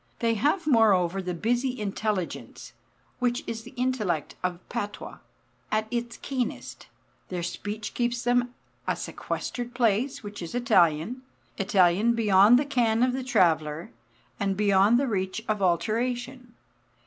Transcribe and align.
They 0.17 0.33
have 0.33 0.65
moreover 0.65 1.21
the 1.21 1.35
busy 1.35 1.79
intelligence 1.79 2.73
(which 3.19 3.43
is 3.45 3.61
the 3.61 3.73
intellect 3.77 4.33
of 4.43 4.57
patois) 4.67 5.19
at 5.71 5.85
its 5.91 6.17
keenest. 6.17 6.87
Their 7.29 7.43
speech 7.43 7.93
keeps 7.93 8.23
them 8.23 8.51
a 8.87 8.95
sequestered 8.95 9.75
place 9.75 10.23
which 10.23 10.41
is 10.41 10.55
Italian, 10.55 11.21
Italian 11.59 12.15
beyond 12.15 12.57
the 12.57 12.65
ken 12.65 13.03
of 13.03 13.13
the 13.13 13.23
traveller, 13.23 13.91
and 14.39 14.57
beyond 14.57 14.99
the 14.99 15.05
reach 15.07 15.43
of 15.47 15.61
alteration. 15.61 16.55